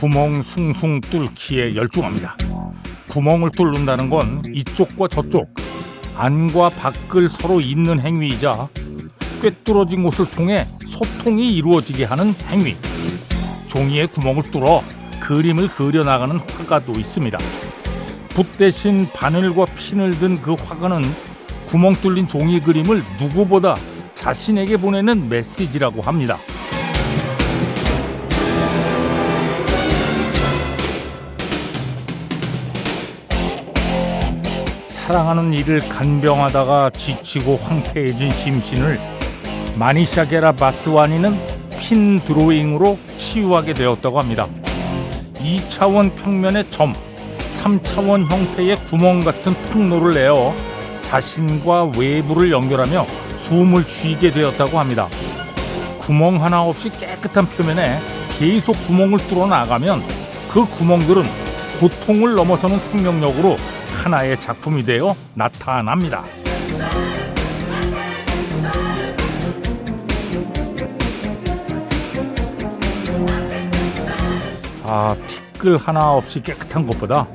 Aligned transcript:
구멍 0.00 0.40
숭숭 0.40 1.02
뚫기에 1.02 1.76
열중합니다. 1.76 2.34
구멍을 3.08 3.50
뚫는다는 3.50 4.08
건 4.08 4.42
이쪽과 4.50 5.08
저쪽, 5.08 5.52
안과 6.16 6.70
밖을 6.70 7.28
서로 7.28 7.60
잇는 7.60 8.00
행위이자 8.00 8.66
꿰뚫어진 9.42 10.02
곳을 10.02 10.24
통해 10.30 10.66
소통이 10.86 11.54
이루어지게 11.54 12.04
하는 12.06 12.32
행위. 12.48 12.76
종이에 13.68 14.06
구멍을 14.06 14.50
뚫어 14.50 14.82
그림을 15.20 15.68
그려나가는 15.68 16.40
화가도 16.40 16.92
있습니다. 16.92 17.36
붓 18.30 18.56
대신 18.56 19.06
바늘과 19.12 19.66
핀을 19.66 20.12
든 20.12 20.40
그 20.40 20.54
화가는 20.54 21.02
구멍 21.68 21.92
뚫린 21.92 22.26
종이 22.26 22.58
그림을 22.58 23.02
누구보다 23.20 23.74
자신에게 24.14 24.78
보내는 24.78 25.28
메시지라고 25.28 26.00
합니다. 26.00 26.38
사랑하는 35.10 35.52
이를 35.54 35.80
간병하다가 35.88 36.90
지치고 36.90 37.56
황폐해진 37.56 38.30
심신을 38.30 39.00
마니샤게라 39.74 40.52
바스와니는 40.52 41.36
핀 41.80 42.20
드로잉으로 42.20 42.96
치유하게 43.16 43.74
되었다고 43.74 44.20
합니다. 44.20 44.46
2차원 45.34 46.14
평면의 46.14 46.70
점, 46.70 46.94
3차원 47.38 48.30
형태의 48.30 48.76
구멍 48.88 49.18
같은 49.18 49.52
통로를 49.72 50.14
내어 50.14 50.54
자신과 51.02 51.90
외부를 51.98 52.52
연결하며 52.52 53.04
숨을 53.34 53.82
쉬게 53.82 54.30
되었다고 54.30 54.78
합니다. 54.78 55.08
구멍 55.98 56.40
하나 56.40 56.62
없이 56.62 56.88
깨끗한 56.88 57.46
표면에 57.46 57.98
계속 58.38 58.74
구멍을 58.86 59.18
뚫어 59.26 59.48
나가면 59.48 60.04
그 60.52 60.64
구멍들은 60.66 61.24
고통을 61.80 62.36
넘어서는 62.36 62.78
생명력으로 62.78 63.56
하나의 64.02 64.40
작품이 64.40 64.82
되어 64.82 65.14
나타납니다. 65.34 66.22
아, 74.84 75.14
티끌 75.26 75.76
하나 75.76 76.12
없이 76.12 76.40
깨끗한 76.40 76.86
것보다 76.86 77.26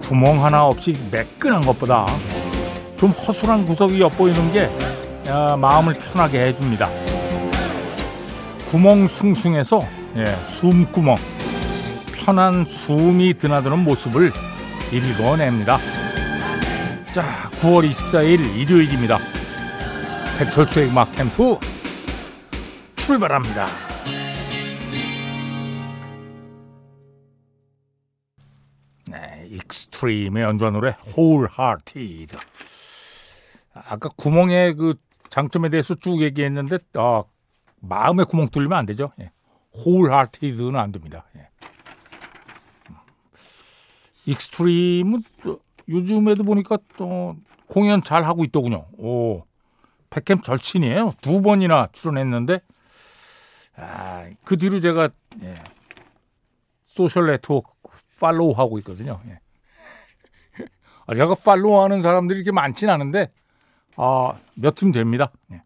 구멍 0.00 0.44
하나 0.44 0.66
없이 0.66 0.94
매끈한 1.10 1.62
것보다 1.62 2.06
좀 2.96 3.10
허술한 3.10 3.66
구석이 3.66 4.00
엿보이는 4.00 4.52
게 4.52 4.70
아, 5.28 5.56
마음을 5.56 5.94
편하게 5.94 6.46
해줍니다. 6.46 6.88
구멍 8.70 9.08
숭숭해서 9.08 9.82
예, 10.16 10.24
숨구멍 10.46 11.16
편한 12.14 12.64
숨이 12.64 13.34
드나드는 13.34 13.80
모습을 13.80 14.32
읽어냅니다. 14.92 15.78
자, 17.12 17.50
9월 17.60 17.88
24일 17.90 18.56
일요일입니다. 18.56 19.18
배철수의 20.38 20.88
음악 20.88 21.12
캠프 21.14 21.58
출발합니다. 22.96 23.66
네, 29.10 29.46
익스트림의 29.50 30.42
연주한 30.42 30.74
노래 30.74 30.94
Hole 31.08 31.51
Hearted. 31.51 32.36
아까 33.74 34.08
구멍의 34.16 34.74
그 34.74 34.94
장점에 35.28 35.68
대해서 35.68 35.94
쭉 35.94 36.20
얘기했는데 36.20 36.78
아, 36.94 37.22
마음에 37.80 38.24
구멍 38.24 38.48
뚫리면 38.48 38.78
안 38.78 38.86
되죠. 38.86 39.10
예. 39.20 39.30
Hole 39.76 40.03
Hearted는 40.03 40.76
안 40.76 40.92
됩니다. 40.92 41.26
예. 41.36 41.48
익스트림은 44.28 45.22
또 45.42 45.60
요즘에도 45.88 46.44
보니까 46.44 46.78
또 46.96 47.36
공연 47.66 48.02
잘 48.02 48.24
하고 48.24 48.44
있더군요. 48.44 48.86
오, 48.98 49.44
백캠 50.10 50.42
절친이에요. 50.42 51.14
두 51.22 51.40
번이나 51.40 51.88
출연했는데 51.92 52.60
아, 53.76 54.28
그 54.44 54.56
뒤로 54.58 54.80
제가 54.80 55.08
예, 55.42 55.54
소셜 56.86 57.26
네트워크 57.26 57.70
follow 58.20 58.52
하고 58.52 58.78
있거든요. 58.80 59.18
예. 59.28 59.40
아, 61.06 61.14
제가 61.14 61.34
follow 61.34 61.80
하는 61.82 62.02
사람들이 62.02 62.38
이렇게 62.40 62.52
많진 62.52 62.90
않은데 62.90 63.32
아, 63.96 64.32
몇 64.54 64.74
팀 64.74 64.92
됩니다. 64.92 65.30
예. 65.52 65.62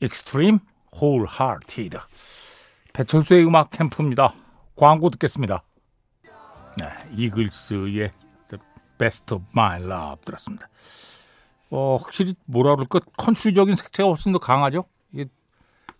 익스트림 0.00 0.60
Hole 1.00 1.26
Hearted 1.26 1.98
배철수의 2.92 3.44
음악 3.44 3.70
캠프입니다. 3.70 4.32
광고 4.76 5.10
듣겠습니다. 5.10 5.62
네, 7.10 7.24
이글스의 7.24 8.10
The 8.48 8.62
Best 8.98 9.34
of 9.34 9.44
My 9.52 9.82
Love 9.82 10.24
들었습니다. 10.24 10.68
어, 11.70 11.96
확실히 12.00 12.34
뭐라 12.46 12.74
그럴까 12.74 13.00
컨트리적인 13.16 13.76
색채가 13.76 14.08
훨씬 14.08 14.32
더 14.32 14.38
강하죠. 14.38 14.84
이게 15.12 15.26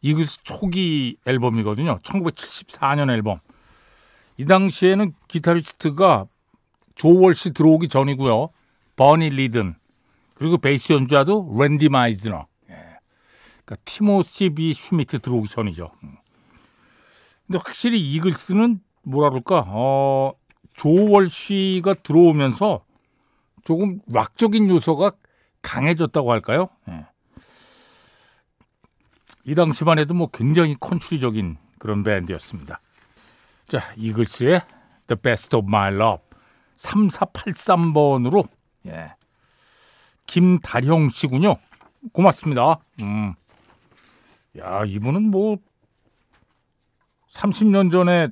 이글스 0.03 0.43
초기 0.43 1.17
앨범이거든요. 1.27 1.99
1974년 1.99 3.11
앨범. 3.11 3.39
이 4.37 4.45
당시에는 4.45 5.13
기타리스트가 5.29 6.27
조 6.95 7.09
월시 7.09 7.53
들어오기 7.53 7.89
전이고요. 7.89 8.49
버니 8.97 9.31
레든 9.31 9.75
그리고 10.35 10.59
베이스 10.59 10.93
연주자도 10.93 11.55
랜디 11.59 11.89
마이즈너. 11.89 12.47
예. 12.71 12.75
그러니까 13.65 13.77
티모시 13.85 14.51
비 14.51 14.73
슈미트 14.75 15.21
들어오기 15.21 15.49
전이죠. 15.49 15.91
음. 16.03 16.17
근데 17.47 17.59
확실히 17.59 18.01
이글스는 18.13 18.81
뭐라 19.03 19.31
그럴까 19.31 19.65
어, 19.69 20.33
조 20.81 21.29
월시가 21.29 21.93
들어오면서 21.93 22.87
조금 23.65 24.01
락적인 24.07 24.71
요소가 24.71 25.13
강해졌다고 25.61 26.33
할까요? 26.33 26.71
예. 26.89 27.05
이 29.45 29.55
당시만 29.55 29.99
해도 29.99 30.15
뭐 30.15 30.27
굉장히 30.29 30.75
컨츄리적인 30.81 31.59
그런 31.79 32.03
밴드였습니다. 32.03 32.81
자, 33.69 33.93
이글스의 33.99 34.63
The 35.07 35.21
Best 35.21 35.55
of 35.55 35.69
My 35.69 35.93
Love 35.95 36.25
3483번으로 36.77 38.49
예. 38.87 39.13
김다령 40.27 41.11
씨군요. 41.11 41.57
고맙습니다. 42.15 42.79
음. 43.03 43.35
야, 44.59 44.85
이분은 44.87 45.25
뭐 45.31 45.59
30년 47.29 47.93
전에 47.93 48.29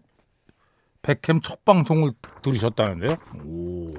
백캠 1.09 1.41
첫 1.41 1.65
방송을 1.65 2.13
들으셨다는데요. 2.43 3.17
오. 3.43 3.95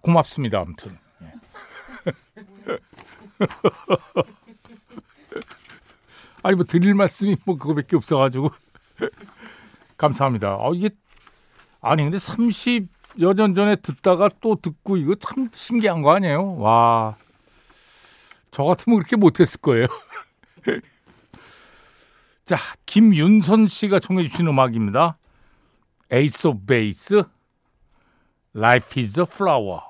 고맙습니다. 0.00 0.60
아무튼. 0.60 0.96
예. 1.22 1.32
아니 6.44 6.54
뭐 6.54 6.64
드릴 6.64 6.94
말씀이 6.94 7.34
뭐 7.44 7.58
그거밖에 7.58 7.96
없어가지고 7.96 8.50
감사합니다. 9.98 10.56
아 10.60 10.70
이게 10.72 10.90
아니 11.80 12.04
근데 12.04 12.18
30여 12.18 13.34
년 13.34 13.56
전에 13.56 13.74
듣다가 13.74 14.30
또 14.40 14.54
듣고 14.54 14.98
이거 14.98 15.16
참 15.16 15.48
신기한 15.52 16.02
거 16.02 16.12
아니에요? 16.12 16.58
와. 16.58 17.16
저 18.52 18.62
같으면 18.62 18.98
그렇게 18.98 19.16
못했을 19.16 19.60
거예요. 19.60 19.88
자, 22.46 22.56
김윤선 22.86 23.66
씨가 23.66 23.98
청해 23.98 24.28
주신 24.28 24.46
음악입니다. 24.46 25.18
Ace 26.12 26.48
of 26.48 26.64
Base, 26.64 27.24
Life 28.54 29.02
is 29.02 29.18
a 29.18 29.26
Flower, 29.28 29.80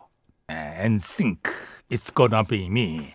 and 0.50 1.05
Think 1.05 1.43
It's 1.91 2.17
Gonna 2.17 2.47
Be 2.49 2.64
Me. 2.64 3.12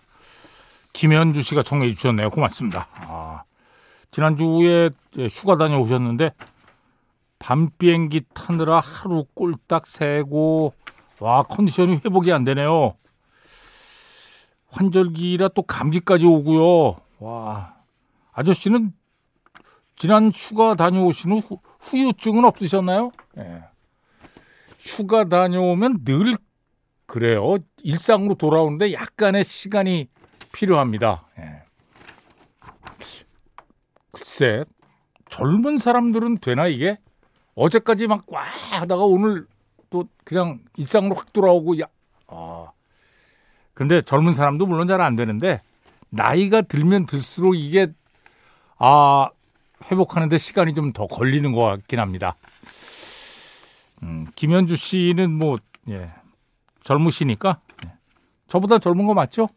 김현주 0.94 1.42
씨가 1.42 1.64
청해 1.64 1.90
주셨네요. 1.90 2.30
고맙습니다. 2.30 2.88
아, 3.08 3.42
지난주에 4.12 4.92
휴가 5.32 5.58
다녀오셨는데 5.58 6.34
밤 7.40 7.72
비행기 7.80 8.22
타느라 8.36 8.80
하루 8.80 9.26
꼴딱 9.34 9.88
새고 9.88 10.72
와 11.20 11.42
컨디션이 11.42 12.02
회복이 12.06 12.32
안 12.32 12.44
되네요. 12.44 12.96
환절기라 14.70 15.48
또 15.56 15.64
감기까지 15.64 16.28
오고요. 16.28 17.02
와 17.18 17.74
아저씨는 18.34 18.94
지난 20.02 20.32
휴가 20.34 20.74
다녀오신 20.74 21.32
후 21.32 21.60
후유증은 21.80 22.44
없으셨나요? 22.44 23.12
예. 23.38 23.64
휴가 24.80 25.26
다녀오면 25.26 26.06
늘 26.06 26.38
그래요. 27.06 27.58
일상으로 27.84 28.34
돌아오는데 28.34 28.94
약간의 28.94 29.44
시간이 29.44 30.08
필요합니다. 30.54 31.28
예. 31.38 31.62
글쎄, 34.12 34.66
젊은 35.30 35.78
사람들은 35.78 36.40
되나 36.40 36.66
이게? 36.66 36.98
어제까지 37.54 38.08
막 38.08 38.24
와 38.26 38.42
하다가 38.42 39.04
오늘 39.04 39.46
또 39.92 40.06
그냥 40.24 40.62
일상으로 40.78 41.14
확 41.14 41.32
돌아오고 41.32 41.80
야. 41.80 41.86
아. 42.26 42.72
근데 43.76 44.02
젊은 44.02 44.34
사람도 44.34 44.66
물론 44.66 44.88
잘 44.88 45.00
안 45.00 45.16
되는데 45.16 45.62
나이가 46.10 46.64
들면 46.64 47.06
들수록 47.06 47.56
이게 47.56 47.94
아 48.80 49.30
회복하는데 49.90 50.38
시간이 50.38 50.74
좀 50.74 50.92
더 50.94 51.08
걸리는 51.08 51.52
것 51.54 51.62
같긴 51.64 52.00
합니다. 52.00 52.36
음, 54.04 54.28
김현주 54.36 54.76
씨는 54.76 55.32
뭐, 55.32 55.58
예, 55.90 56.10
젊으시니까, 56.84 57.60
예, 57.86 57.94
저보다 58.48 58.80
젊은 58.80 59.06
거 59.08 59.14
맞죠? 59.14 59.50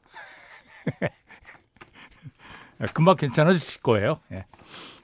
금방 2.93 3.17
괜찮아지실 3.17 3.83
거예요. 3.83 4.17
예. 4.33 4.45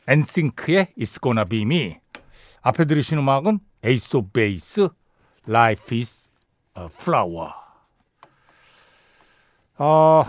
엔싱크의 0.08 0.94
It's 0.98 1.20
Gonna 1.22 1.48
Be 1.48 1.62
Me. 1.62 1.98
앞에 2.62 2.84
들으신 2.84 3.18
음악은 3.18 3.60
Ace 3.84 4.18
of 4.18 4.30
Base, 4.32 4.88
Life 5.48 5.96
is 5.96 6.28
a 6.76 6.84
Flower. 6.86 7.52
어, 9.78 10.24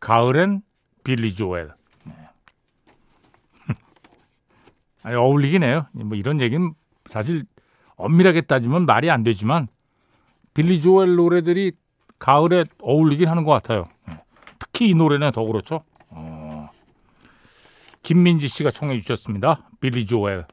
가을엔 0.00 0.62
빌리 1.04 1.34
조엘. 1.34 1.72
네. 2.04 2.14
아니, 5.02 5.16
어울리긴 5.16 5.62
해요. 5.62 5.86
뭐 5.92 6.16
이런 6.16 6.40
얘기는 6.40 6.72
사실 7.06 7.44
엄밀하게 7.96 8.42
따지면 8.42 8.86
말이 8.86 9.10
안 9.10 9.22
되지만 9.22 9.68
빌리 10.54 10.80
조엘 10.80 11.14
노래들이 11.16 11.72
가을에 12.18 12.64
어울리긴 12.80 13.28
하는 13.28 13.44
것 13.44 13.52
같아요. 13.52 13.86
네. 14.06 14.20
특히 14.58 14.88
이 14.90 14.94
노래는 14.94 15.30
더 15.32 15.44
그렇죠. 15.44 15.84
어. 16.10 16.68
김민지 18.02 18.48
씨가 18.48 18.70
청해 18.70 18.98
주셨습니다. 18.98 19.68
빌리 19.80 20.06
조엘, 20.06 20.46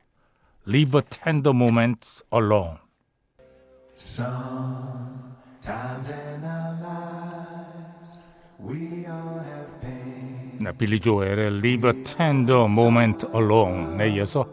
Leave 0.67 0.99
a 0.99 1.03
Tender 1.09 1.55
Moment 1.55 2.23
Alone. 2.33 2.77
Sometimes 3.95 5.31
in 6.11 6.43
our 6.43 6.77
lives 6.81 7.34
네, 10.65 10.71
빌리 10.71 10.99
조엘의 10.99 11.59
Leave 11.59 11.91
a 11.91 12.03
Tender 12.03 12.63
Moment 12.63 13.27
Alone에 13.35 14.15
이어서 14.15 14.47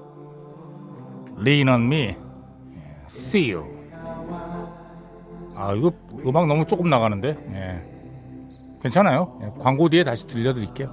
Lean 1.38 1.70
on 1.70 1.84
Me, 1.84 2.14
See 3.08 3.50
You. 3.50 3.66
아 5.56 5.72
이거 5.72 5.90
음악 6.26 6.48
너무 6.48 6.66
조금 6.66 6.90
나가는데. 6.90 7.28
예. 7.30 8.78
괜찮아요. 8.82 9.40
예, 9.42 9.62
광고 9.62 9.88
뒤에 9.88 10.04
다시 10.04 10.26
들려드릴게요. 10.26 10.90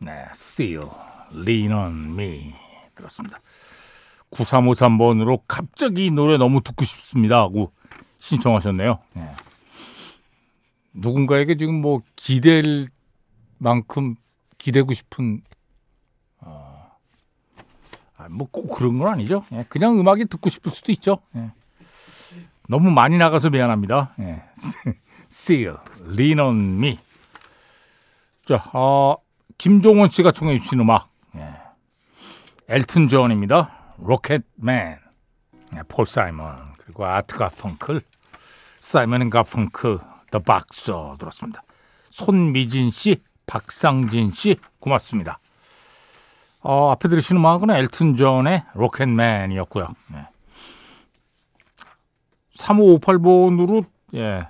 네, 0.00 0.26
See 0.32 0.76
You, 0.76 0.90
Lean 1.34 1.72
on 1.72 2.12
Me 2.12 2.52
들었습니다. 2.94 3.40
9353번으로 4.30 5.40
갑자기 5.48 6.04
이 6.04 6.10
노래 6.10 6.36
너무 6.36 6.60
듣고 6.62 6.84
싶습니다 6.84 7.38
하고 7.38 7.70
신청하셨네요. 8.18 8.98
네. 9.14 9.22
누군가에게 10.94 11.56
지금 11.56 11.80
뭐 11.80 12.00
기댈 12.16 12.88
만큼 13.58 14.14
기대고 14.58 14.94
싶은 14.94 15.42
어, 16.40 16.90
아, 18.16 18.28
뭐꼭 18.30 18.74
그런 18.76 18.98
건 18.98 19.08
아니죠. 19.08 19.44
예, 19.52 19.64
그냥 19.68 19.98
음악이 19.98 20.26
듣고 20.26 20.48
싶을 20.48 20.70
수도 20.70 20.92
있죠. 20.92 21.18
예. 21.36 21.50
너무 22.68 22.90
많이 22.90 23.18
나가서 23.18 23.50
미안합니다. 23.50 24.14
예. 24.20 24.42
Seal, 25.30 25.76
Lean 26.06 26.38
on 26.38 26.56
Me. 26.78 26.98
자, 28.46 28.70
어, 28.72 29.16
김종원 29.58 30.08
씨가 30.08 30.32
청해 30.32 30.58
주신 30.58 30.80
음악. 30.80 31.10
예. 31.36 31.48
엘튼 32.68 33.08
존입니다. 33.08 33.94
Rocket 33.98 34.58
Man. 34.58 34.98
예, 35.76 35.82
폴 35.88 36.06
사이먼. 36.06 36.74
그리고 36.78 37.04
아트 37.04 37.36
가펑클. 37.36 38.00
사이먼 38.80 39.22
앤 39.22 39.30
가펑클. 39.30 39.98
The 40.34 40.40
Boxer 40.40 41.14
들었습니다. 41.20 41.62
손미진 42.10 42.90
씨, 42.90 43.22
박상진 43.46 44.32
씨 44.32 44.56
고맙습니다. 44.80 45.38
어, 46.58 46.90
앞에 46.90 47.08
들으신 47.08 47.36
음악은 47.36 47.70
엘튼 47.70 48.16
존의 48.16 48.64
Rocket 48.74 49.09
Man이었고요. 49.09 49.86
예. 50.14 50.26
3558번으로 52.56 53.84
예. 54.14 54.48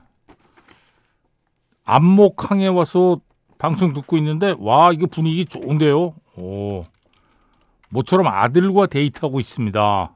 안목항에 1.85 2.69
와서 2.69 3.21
방송 3.59 3.93
듣고 3.93 4.17
있는데 4.17 4.55
와 4.59 4.91
이거 4.91 5.07
분위기 5.07 5.45
좋은데요. 5.45 6.15
오. 6.39 6.87
모처럼 7.91 8.27
아들과 8.29 8.87
데이트하고 8.87 9.39
있습니다. 9.39 10.11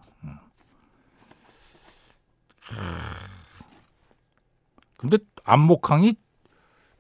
근데 4.96 5.18
안목항이 5.48 6.14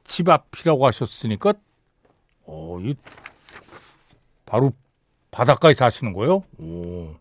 집 0.04 0.28
앞이라고 0.28 0.86
하셨으니까 0.86 1.52
어, 2.44 2.78
이 2.80 2.94
바로 4.46 4.72
바닷가에 5.30 5.74
사시는 5.74 6.12
거예요? 6.14 6.42
오. 6.58 7.14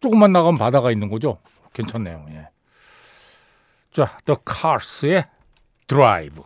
조금만 0.00 0.32
나가면 0.32 0.58
바다가 0.58 0.90
있는 0.90 1.08
거죠? 1.10 1.38
괜찮네요. 1.74 2.26
예. 2.30 2.48
자, 3.92 4.16
The 4.24 4.38
Cars의 4.48 5.24
Drive. 5.86 6.42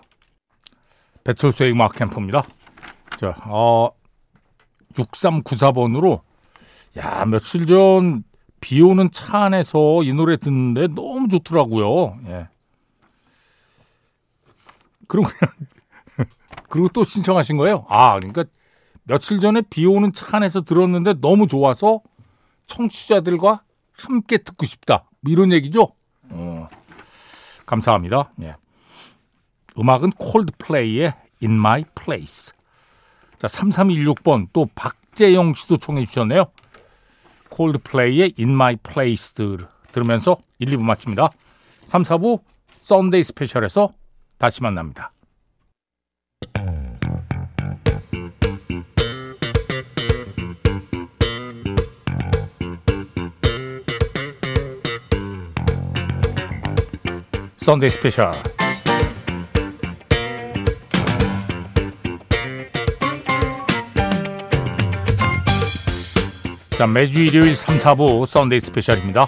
배철수의 1.25 1.73
음악 1.73 1.93
캠프입니다. 1.95 2.43
자, 3.19 3.37
어, 3.47 3.91
6394번으로, 4.95 6.21
야, 6.99 7.25
며칠 7.25 7.67
전 7.67 8.25
비 8.61 8.81
오는 8.83 9.11
차 9.13 9.45
안에서 9.45 10.03
이 10.03 10.13
노래 10.13 10.37
듣는데 10.37 10.89
너무 10.89 11.29
좋더라고요. 11.29 12.19
예. 12.27 12.49
그리고 15.07 15.29
그냥, 15.29 15.55
그리고 16.69 16.89
또 16.89 17.05
신청하신 17.05 17.57
거예요. 17.57 17.87
아, 17.89 18.15
그러니까 18.15 18.45
며칠 19.05 19.41
전에 19.41 19.63
비 19.63 19.87
오는 19.87 20.13
차 20.13 20.37
안에서 20.37 20.63
들었는데 20.63 21.15
너무 21.21 21.47
좋아서 21.47 22.01
청취자들과 22.67 23.63
함께 23.93 24.39
듣고 24.39 24.67
싶다. 24.67 25.05
뭐 25.21 25.33
이런 25.33 25.53
얘기죠. 25.53 25.93
어. 26.31 26.69
감사합니다. 27.67 28.33
예. 28.43 28.55
음악은 29.79 30.13
콜드플레이의 30.13 31.13
In 31.43 31.53
My 31.53 31.85
Place. 31.95 32.53
자, 33.39 33.47
3316번 33.47 34.49
또 34.53 34.69
박재영 34.75 35.55
씨도 35.55 35.79
청해 35.79 36.07
주셨네요. 36.07 36.47
콜드플레이의 37.51 38.35
In 38.39 38.51
My 38.51 38.77
Place 38.77 39.35
들, 39.35 39.67
들으면서 39.93 40.39
1, 40.59 40.71
2부 40.71 40.81
마칩니다. 40.81 41.31
3, 41.87 42.03
4부 42.03 42.41
Sunday 42.81 43.23
Special에서 43.23 43.93
다시 44.39 44.63
만납니다. 44.63 45.13
썬데이 57.57 57.91
스페셜 57.91 58.43
자 66.79 66.87
매주 66.87 67.23
일요일 67.23 67.57
3, 67.57 67.79
4부 67.79 68.25
썬데이 68.27 68.61
스페셜입니다 68.61 69.27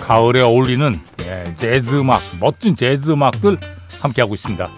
가을에 0.00 0.40
어울리는 0.40 0.98
예, 1.26 1.52
재즈 1.54 1.96
음악 1.96 2.22
멋진 2.40 2.76
재즈 2.76 3.10
음악들 3.10 3.58
함께하고 4.06 4.34
있습니다 4.34 4.68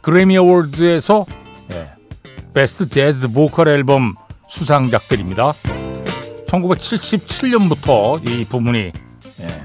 그래미 0.00 0.38
어워즈에서 0.38 1.26
예, 1.72 1.92
베스트 2.54 2.88
재즈 2.88 3.28
보컬 3.28 3.68
앨범 3.68 4.14
수상작들입니다 4.48 5.52
1977년부터 6.46 8.28
이 8.28 8.44
부문이 8.44 8.92
예, 9.40 9.62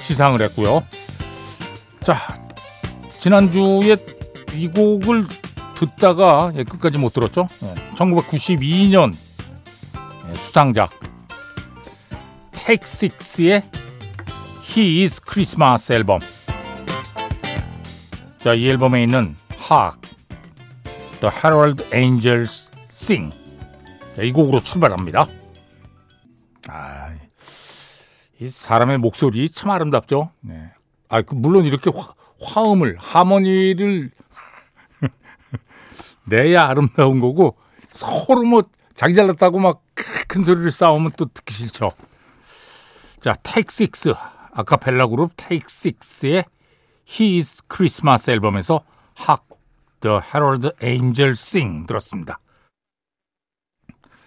시상을 0.00 0.40
했고요 0.42 0.84
자, 2.08 2.16
지난주에 3.20 3.96
이 4.54 4.66
곡을 4.68 5.26
듣다가 5.74 6.50
예, 6.56 6.64
끝까지 6.64 6.96
못 6.96 7.12
들었죠. 7.12 7.46
예, 7.62 7.74
1992년 7.96 9.12
예, 10.30 10.34
수상작 10.34 10.88
Take 12.52 12.84
Six의 12.84 13.62
He 14.62 15.02
Is 15.02 15.20
Christmas 15.22 15.92
앨범. 15.92 16.20
자, 18.38 18.54
이 18.54 18.68
앨범에 18.68 19.02
있는 19.02 19.36
Hark, 19.52 20.00
The 21.20 21.34
Herald 21.34 21.84
Angels 21.94 22.70
Sing. 22.90 23.34
자, 24.16 24.22
이 24.22 24.32
곡으로 24.32 24.62
출발합니다. 24.62 25.26
아, 26.68 27.14
이 28.40 28.48
사람의 28.48 28.98
목소리 28.98 29.50
참 29.50 29.70
아름답죠. 29.70 30.30
네. 30.40 30.72
아, 31.08 31.22
그 31.22 31.34
물론 31.34 31.64
이렇게 31.64 31.90
화, 31.94 32.14
화음을 32.40 32.96
하모니를 33.00 34.10
내야 36.28 36.68
아름다운 36.68 37.20
거고 37.20 37.56
서로 37.90 38.42
뭐 38.42 38.62
자기 38.94 39.14
잘났다고 39.14 39.58
막 39.58 39.88
큰 40.28 40.44
소리를 40.44 40.70
싸우면 40.70 41.12
또 41.16 41.24
듣기 41.24 41.52
싫죠. 41.52 41.90
자, 43.20 43.34
테이크 43.42 43.72
식스 43.72 44.14
아카펠라 44.52 45.08
그룹 45.08 45.32
테이크 45.36 45.68
식스의 45.68 46.44
He 47.08 47.38
Is 47.38 47.62
Christmas 47.72 48.30
앨범에서 48.30 48.84
Hark! 49.14 49.48
The 50.00 50.20
Herald 50.22 50.70
Angels 50.82 51.32
Sing 51.32 51.86
들었습니다. 51.86 52.38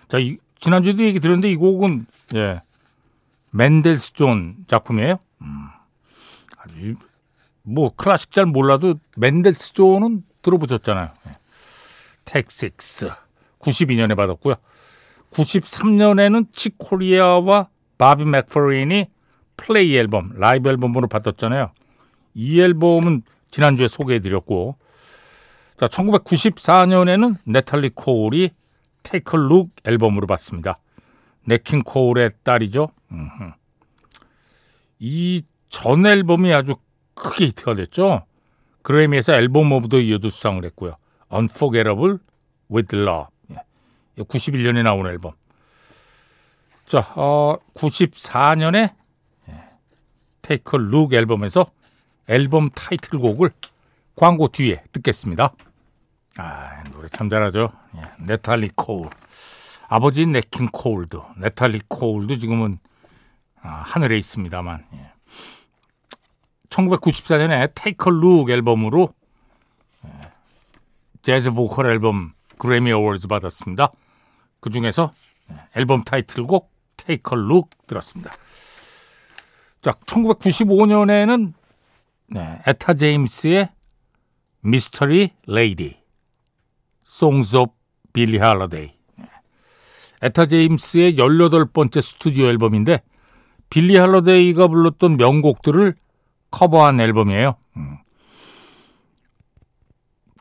자, 0.08 0.18
이, 0.18 0.38
지난주에도 0.60 1.04
얘기 1.04 1.20
들었는데 1.20 1.52
이 1.52 1.56
곡은 1.56 2.06
예, 2.36 2.62
멘델스존 3.52 4.56
작품이에요. 4.68 5.20
음, 5.42 5.68
아주 6.58 6.96
뭐 7.64 7.92
클래식 7.96 8.32
잘 8.32 8.46
몰라도 8.46 8.96
멘델스존은 9.18 10.24
들어보셨잖아요. 10.42 11.08
예. 11.28 11.38
텍식스 12.26 13.10
92년에 13.60 14.16
받았고요. 14.16 14.56
93년에는 15.32 16.52
칙 16.52 16.87
코리아와 16.87 17.70
바비 17.98 18.26
맥퍼린이 18.26 19.08
플레이 19.56 19.96
앨범, 19.96 20.34
라이브 20.36 20.70
앨범으로 20.70 21.08
받았잖아요. 21.08 21.72
이 22.34 22.62
앨범은 22.62 23.24
지난주에 23.50 23.88
소개해드렸고, 23.88 24.78
자, 25.78 25.88
1994년에는 25.88 27.36
나탈리 27.46 27.90
콜이 27.96 28.52
Take 29.04 29.36
a 29.36 29.43
Look 29.43 29.72
앨범으로 29.84 30.28
받습니다. 30.28 30.78
냇 31.46 31.64
킹 31.64 31.82
콜의 31.82 32.32
딸이죠. 32.44 32.90
이전 35.00 36.06
앨범이 36.06 36.54
아주 36.54 36.76
크게 37.16 37.48
히트가 37.48 37.76
됐죠. 37.76 38.26
그래미에서 38.84 39.34
Album 39.34 39.72
of 39.72 39.90
the 39.90 40.00
Year도 40.00 40.30
수상을 40.30 40.64
했고요. 40.66 40.96
Unforgettable 41.34 42.18
with 42.72 42.96
Love. 42.96 43.28
91년에 44.18 44.84
나온 44.84 45.08
앨범. 45.08 45.34
자, 46.86 47.00
어, 47.16 47.58
94년에 47.74 48.94
Take 50.42 50.76
a 50.76 50.83
Look 50.83 51.14
앨범에서 51.14 51.66
앨범 52.28 52.70
타이틀곡을 52.70 53.52
광고 54.16 54.48
뒤에 54.48 54.84
듣겠습니다. 54.92 55.54
아, 56.38 56.84
노래 56.92 57.10
참 57.10 57.30
잘하죠. 57.30 57.72
예, 57.98 58.24
네탈리 58.24 58.72
코울. 58.76 59.10
아버지 59.90 60.26
냇킹 60.26 60.70
코울도, 60.72 61.26
네탈리 61.38 61.82
코울도 61.88 62.38
지금은 62.38 62.80
아, 63.62 63.70
하늘에 63.70 64.18
있습니다만. 64.18 64.86
예. 64.94 65.12
1994년에 66.70 67.72
Take 67.76 68.10
a 68.10 68.18
Look 68.18 68.50
앨범으로 68.50 69.14
예, 70.06 70.10
재즈 71.22 71.52
보컬 71.52 71.88
앨범 71.88 72.34
그래미 72.58 72.92
어워즈 72.92 73.28
받았습니다. 73.28 73.92
그 74.62 74.70
중에서 74.70 75.12
예, 75.52 75.56
앨범 75.76 76.04
타이틀곡 76.04 76.72
Take 76.96 77.36
a 77.36 77.42
Look 77.42 77.70
들었습니다. 77.88 78.32
자, 79.82 79.92
1995년에는 79.92 81.54
네, 82.34 82.62
에타 82.66 82.94
제임스의 82.94 83.70
Mystery 84.62 85.34
Lady, 85.48 86.02
Songs 87.02 87.58
of 87.58 87.74
Billie 88.14 88.38
Holiday. 88.38 88.94
에타 90.22 90.46
제임스의 90.46 91.16
18번째 91.16 92.02
스튜디오 92.02 92.46
앨범인데 92.46 93.02
빌리 93.70 93.98
할러데이가 93.98 94.70
불렀던 94.70 95.18
명곡들을 95.18 95.94
커버한 96.52 97.02
앨범이에요. 97.02 97.56
음. 97.76 97.98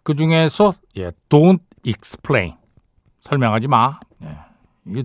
그 0.05 0.15
중에서 0.15 0.75
예, 0.97 1.11
Don't 1.29 1.63
Explain 1.85 2.57
설명하지 3.19 3.67
마. 3.67 3.99
예, 4.23 4.37
이게 4.87 5.05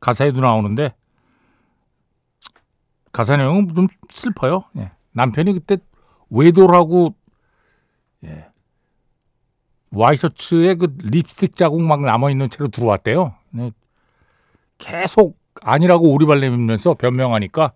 가사에도 0.00 0.42
나오는데 0.42 0.94
가사 3.10 3.38
내용은 3.38 3.74
좀 3.74 3.86
슬퍼요. 4.10 4.64
예. 4.76 4.92
남편이 5.12 5.54
그때 5.54 5.78
외도라고 6.30 7.14
예. 8.24 8.46
와이셔츠에 9.90 10.74
그 10.74 10.96
립스틱 10.98 11.56
자국 11.56 11.82
막 11.82 12.02
남아 12.02 12.30
있는 12.30 12.50
채로 12.50 12.68
들어왔대요. 12.68 13.34
네. 13.50 13.70
계속 14.78 15.38
아니라고 15.62 16.12
오리발 16.12 16.40
내밀면서 16.40 16.94
변명하니까 16.94 17.72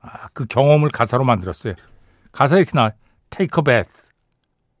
아, 0.00 0.28
그 0.32 0.44
경험을 0.46 0.90
가사로 0.90 1.24
만들었어요. 1.24 1.74
가사에 2.32 2.60
이렇게 2.60 2.72
나 2.72 2.92
Take 3.30 3.58
a 3.58 3.64
bath, 3.64 4.10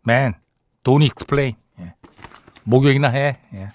man, 0.06 0.34
don't 0.84 1.02
explain. 1.02 1.56
예. 1.80 1.94
목욕이나 2.62 3.08
해. 3.08 3.40
예. 3.54 3.68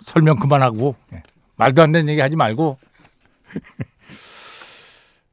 설명 0.00 0.36
그만하고 0.36 0.96
예. 1.12 1.22
말도 1.56 1.82
안 1.82 1.92
되는 1.92 2.08
얘기 2.08 2.20
하지 2.20 2.36
말고. 2.36 2.78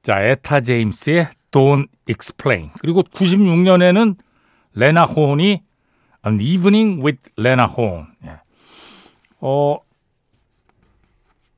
자, 0.03 0.21
에타 0.21 0.61
제임스의 0.61 1.29
Don't 1.51 1.87
Explain. 2.09 2.71
그리고 2.79 3.03
96년에는 3.03 4.15
레나 4.73 5.05
혼이 5.05 5.61
An 6.25 6.39
Evening 6.39 7.03
with 7.03 7.29
레나 7.37 7.65
혼. 7.65 8.07
예. 8.25 8.39
어, 9.41 9.77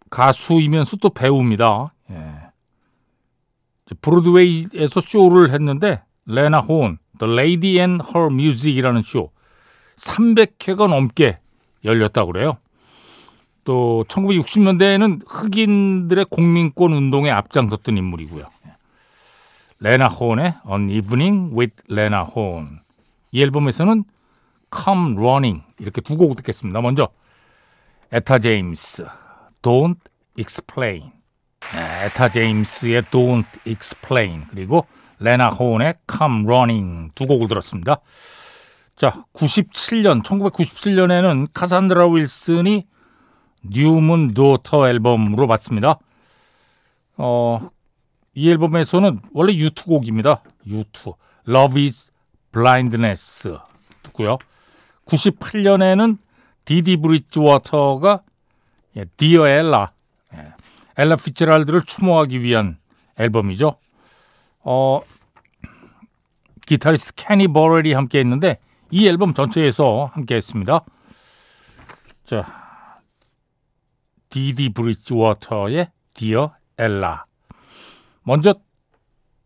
가수이면서 0.09 0.97
또 0.97 1.09
배우입니다. 1.09 1.93
예. 2.11 2.51
브로드웨이에서 4.01 5.01
쇼를 5.01 5.51
했는데 5.53 6.01
레나 6.25 6.59
혼, 6.59 6.97
The 7.19 7.33
Lady 7.33 7.79
and 7.79 8.05
Her 8.07 8.31
Music이라는 8.31 9.01
쇼 9.01 9.31
300회가 9.97 10.87
넘게 10.87 11.37
열렸다고 11.83 12.31
그래요. 12.31 12.57
또 13.63 14.05
1960년대에는 14.07 15.21
흑인들의 15.27 16.25
공민권 16.25 16.93
운동에 16.93 17.29
앞장섰던 17.29 17.97
인물이고요. 17.97 18.45
레나 19.79 20.07
혼의 20.07 20.55
On 20.65 20.89
Evening 20.89 21.57
with 21.57 21.75
레나 21.87 22.21
혼. 22.23 22.79
이 23.31 23.41
앨범에서는 23.41 24.03
Come 24.73 25.17
Running 25.17 25.63
이렇게 25.79 26.01
두 26.01 26.17
곡 26.17 26.35
듣겠습니다. 26.37 26.81
먼저 26.81 27.09
에타 28.11 28.39
제임스 28.39 29.05
Don't 29.61 29.97
Explain. 30.37 31.11
네, 31.73 32.05
에타 32.05 32.29
제임스의 32.29 33.03
Don't 33.03 33.45
Explain 33.67 34.45
그리고 34.49 34.85
레나 35.19 35.49
혼의 35.49 35.95
Come 36.11 36.43
Running 36.45 37.11
두 37.15 37.25
곡을 37.25 37.47
들었습니다. 37.47 37.97
자, 38.97 39.25
97년 39.33 40.23
1997년에는 40.23 41.47
카산드라 41.53 42.07
윌슨이 42.07 42.85
뉴문 43.61 44.33
도터 44.33 44.87
앨범으로 44.89 45.47
봤습니다. 45.47 45.97
어, 47.17 47.69
이 48.33 48.49
앨범에서는 48.49 49.21
원래 49.33 49.53
U2 49.53 49.85
곡입니다. 49.85 50.41
U2 50.65 51.13
Love 51.47 51.83
is 51.83 52.11
Blindness 52.51 53.57
듣고요. 54.03 54.37
98년에는 55.05 56.17
디디 56.65 56.97
브리지워터가 56.97 58.21
예, 58.97 59.05
Dear 59.17 59.47
Ella 59.47 59.91
예, 60.33 60.53
엘라 60.97 61.15
피츠제럴드를 61.15 61.83
추모하기 61.83 62.41
위한 62.41 62.77
앨범이죠. 63.17 63.73
어, 64.63 65.01
기타리스트 66.65 67.13
케니 67.15 67.47
버렐이 67.47 67.93
함께 67.93 68.19
했는데 68.19 68.57
이 68.91 69.07
앨범 69.07 69.33
전체에서 69.33 70.09
함께 70.13 70.35
했습니다. 70.35 70.81
자, 72.25 72.60
디디 74.31 74.69
브리지워터의 74.69 75.91
Dear 76.13 76.53
Ella. 76.77 77.25
먼저 78.23 78.55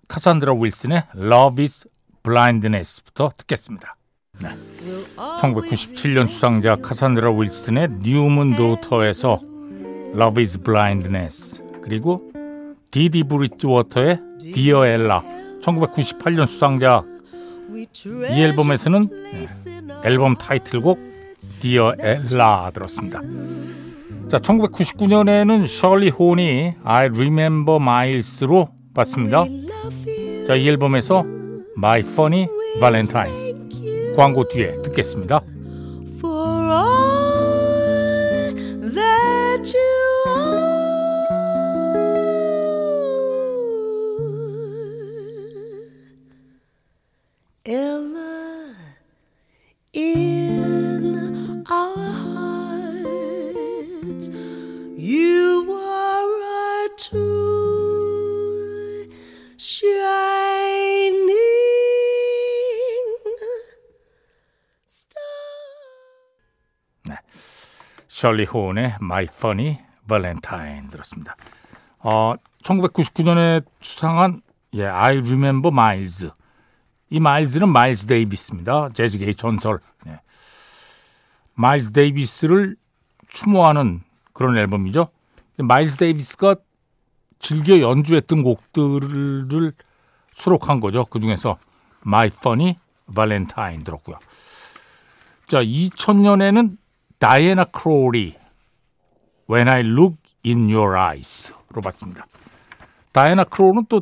카산드라 0.07 0.53
윌슨의 0.53 1.03
Love 1.15 1.63
is 1.63 1.87
Blindness부터 2.21 3.31
듣겠습니다. 3.35 3.97
네. 4.41 4.49
1997년 5.39 6.27
수상자 6.27 6.75
카산드라 6.75 7.31
윌슨의 7.31 7.89
New 8.03 8.26
Moon 8.26 8.55
Daughter에서 8.55 9.41
Love 10.13 10.41
is 10.43 10.59
Blindness 10.59 11.63
그리고 11.81 12.31
디디 12.91 13.23
브리지워터의 13.23 14.19
Dear 14.53 14.85
Ella 14.85 15.23
1998년 15.61 16.45
수상자 16.45 17.03
이 17.73 18.41
앨범에서는 18.41 19.09
네, 19.09 19.45
앨범 20.03 20.35
타이틀곡 20.35 20.99
Dear 21.59 21.93
Ella 21.99 22.71
들었습니다. 22.71 23.21
자, 24.29 24.39
1999년에는 24.39 25.67
셜리 25.67 26.09
혼이 26.09 26.73
I 26.83 27.05
Remember 27.07 27.79
Miles로 27.81 28.69
봤습니다. 28.93 29.45
자, 30.47 30.55
이 30.55 30.67
앨범에서 30.67 31.23
My 31.77 31.99
Funny 31.99 32.47
Valentine 32.79 34.15
광고 34.15 34.47
뒤에 34.47 34.81
듣겠습니다. 34.81 35.41
셜리 68.15 68.45
호운의 68.45 68.95
My 69.01 69.27
Funny 69.29 69.77
Valentine 70.07 70.89
들었습니다. 70.89 71.35
어, 71.99 72.35
1999년에 72.63 73.61
수상한 73.81 74.41
예, 74.73 74.85
I 74.85 75.17
Remember 75.17 75.73
Miles. 75.73 76.31
이 77.09 77.19
마일즈는 77.19 77.67
마일즈 77.67 78.05
데이비스입니다. 78.07 78.91
재즈계의 78.93 79.35
전설. 79.35 79.79
네. 80.05 80.21
마일즈 81.55 81.91
데이비스를 81.91 82.77
추모하는 83.27 84.01
그런 84.31 84.57
앨범이죠. 84.57 85.09
마일즈 85.57 85.97
데이비스가 85.97 86.55
즐겨 87.39 87.81
연주했던 87.81 88.43
곡들을 88.43 89.73
수록한 90.31 90.79
거죠. 90.79 91.03
그 91.03 91.19
중에서 91.19 91.57
My 92.05 92.27
Funny 92.27 92.77
Valentine 93.13 93.83
들었고요. 93.83 94.19
자, 95.47 95.61
2000년에는 95.61 96.77
다이애나 97.19 97.65
크로리 97.65 98.35
When 99.49 99.67
I 99.67 99.81
Look 99.81 100.17
in 100.45 100.69
Your 100.73 100.97
Eyes로 100.97 101.81
봤습니다. 101.83 102.25
다이애나 103.11 103.45
크로는 103.45 103.85
또 103.89 104.01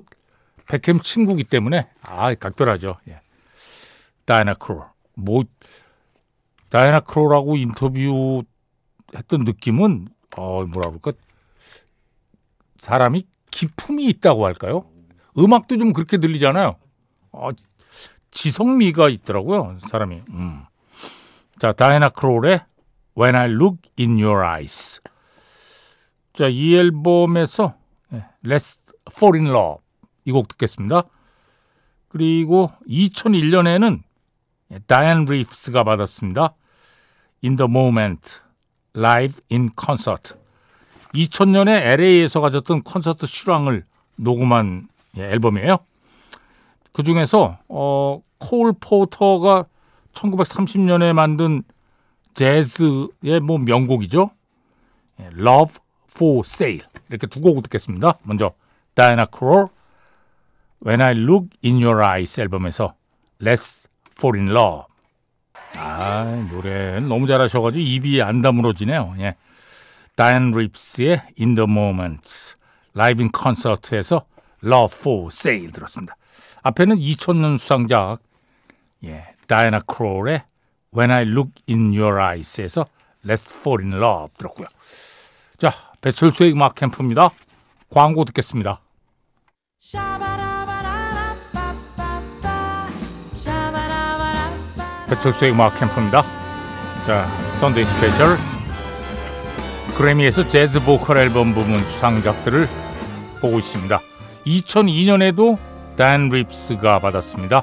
백햄 0.67 1.01
친구기 1.01 1.43
때문에 1.43 1.89
아 2.01 2.34
각별하죠. 2.34 2.98
예. 3.10 3.20
다이애나 4.25 4.55
크로 4.55 4.86
뭐 5.15 5.43
다이애나 6.70 7.01
크로라고 7.01 7.58
인터뷰 7.58 8.43
했던 9.15 9.41
느낌은 9.43 10.08
어 10.38 10.65
뭐라 10.65 10.89
그럴까 10.89 11.12
사람이 12.77 13.24
기품이 13.51 14.05
있다고 14.05 14.46
할까요? 14.46 14.86
음악도 15.38 15.77
좀 15.77 15.93
그렇게 15.93 16.17
들리잖아요. 16.17 16.75
어, 17.32 17.50
지성미가 18.32 19.10
있더라고요, 19.10 19.77
사람이. 19.88 20.22
음. 20.32 20.65
자, 21.60 21.72
다이나 21.72 22.10
크롤의 22.10 22.62
When 23.17 23.36
I 23.36 23.48
Look 23.50 23.77
in 24.00 24.17
Your 24.20 24.43
Eyes. 24.46 25.01
자, 26.34 26.48
이 26.48 26.75
앨범에서 26.75 27.75
예, 28.13 28.25
Let's 28.43 28.79
Fall 29.12 29.39
in 29.39 29.50
Love 29.53 29.84
이 30.25 30.32
곡 30.32 30.48
듣겠습니다. 30.48 31.03
그리고 32.08 32.72
2001년에는 32.88 34.01
다이안 34.88 35.25
리프스가 35.25 35.84
받았습니다. 35.84 36.55
In 37.43 37.58
the 37.58 37.70
Moment, 37.70 38.39
Live 38.96 39.41
in 39.51 39.70
Concert. 39.77 40.36
2000년에 41.13 41.70
LA에서 41.70 42.39
가졌던 42.41 42.84
콘서트 42.84 43.25
실황을 43.27 43.86
녹음한 44.17 44.88
예, 45.17 45.24
앨범이에요. 45.32 45.77
그 46.91 47.03
중에서 47.03 47.60
어, 47.67 48.22
콜 48.39 48.74
포터가 48.79 49.65
1930년에 50.13 51.13
만든 51.13 51.63
재즈의 52.34 53.40
뭐 53.42 53.58
명곡이죠. 53.58 54.30
예, 55.20 55.25
Love 55.38 55.75
for 56.12 56.41
Sale 56.46 56.82
이렇게 57.10 57.28
두 57.28 57.41
곡 57.41 57.62
듣겠습니다. 57.63 58.17
먼저 58.24 58.54
다이나 58.93 59.26
크롤 59.26 59.69
When 60.86 61.02
I 61.02 61.13
Look 61.13 61.50
in 61.63 61.82
Your 61.84 62.04
Eyes 62.04 62.39
앨범에서 62.39 62.93
Let's 63.41 63.88
Fall 64.12 64.39
in 64.39 64.50
Love. 64.56 64.84
아 65.76 66.48
노래 66.52 67.00
너무 67.00 67.26
잘하셔가지고 67.28 67.84
입이 67.84 68.22
안 68.22 68.41
다물어지네요. 68.41 69.15
예. 69.19 69.36
다이안 70.15 70.52
립스의 70.52 71.22
In 71.39 71.56
the 71.56 71.67
Moment 71.67 72.54
라이브 72.93 73.24
인 73.24 73.32
콘서트에서 73.32 74.26
Love 74.63 74.96
for 75.00 75.28
Sale 75.32 75.72
들었습니다. 75.72 76.15
앞에는 76.62 76.98
2000년 76.98 77.58
수상작 77.58 78.19
예, 79.06 79.34
다이애나 79.48 79.80
크롤의 79.82 80.43
When 80.95 81.12
I 81.12 81.23
Look 81.23 81.51
in 81.67 81.93
Your 81.97 82.19
Eyes에서 82.19 82.86
Let's 83.25 83.53
Fall 83.53 83.84
in 83.84 84.01
Love 84.01 84.34
들었고요. 84.38 84.67
자, 85.58 85.71
배철수의 86.01 86.51
음악 86.51 86.75
캠프입니다. 86.75 87.29
광고 87.89 88.25
듣겠습니다. 88.25 88.82
배철수의 95.08 95.51
음악 95.51 95.79
캠프입니다. 95.79 96.23
자, 97.06 97.27
Sunday 97.60 97.86
Special 97.86 98.38
그래미에서 99.95 100.47
재즈 100.47 100.84
보컬 100.84 101.17
앨범 101.17 101.53
부문 101.53 101.84
수상작들을 101.84 102.67
보고 103.39 103.60
있습니다. 103.60 104.01
2002년에도 104.45 105.58
다이앤 105.95 106.29
리브스가 106.30 107.00
받았습니다. 106.99 107.62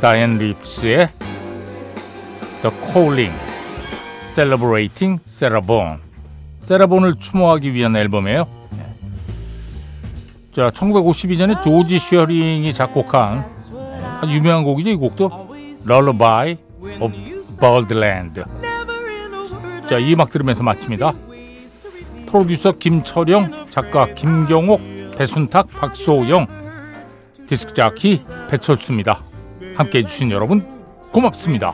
다이앤 0.00 0.38
리브스의 0.38 1.08
The 2.62 2.74
Calling, 2.92 3.34
Celebrating 4.26 5.20
Vaughan. 5.26 6.00
세라본을 6.58 7.16
추모하기 7.20 7.72
위한 7.72 7.96
앨범이에요. 7.96 8.46
자, 10.52 10.70
1952년에 10.70 11.62
조지 11.62 11.98
셔링이 11.98 12.72
작곡한 12.72 13.44
유명한 14.28 14.64
곡이죠, 14.64 14.90
이 14.90 14.96
곡도. 14.96 15.30
Lullaby 15.88 16.56
of 17.00 17.14
Birdland. 17.60 18.42
자, 19.88 19.98
이 19.98 20.12
음악 20.12 20.30
들으면서 20.30 20.64
마칩니다. 20.64 21.12
프로듀서 22.26 22.72
김철영, 22.72 23.68
작가 23.70 24.06
김경옥, 24.06 24.80
배순탁, 25.16 25.68
박소영, 25.70 26.46
디스크 27.46 27.72
자키 27.72 28.24
배철수입니다. 28.50 29.22
함께 29.76 30.00
해주신 30.00 30.32
여러분 30.32 30.66
고맙습니다. 31.12 31.72